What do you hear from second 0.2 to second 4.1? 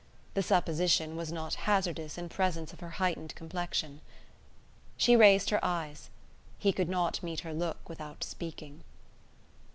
The supposition was not hazardous in presence of her heightened complexion.